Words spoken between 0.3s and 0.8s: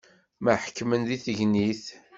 Ad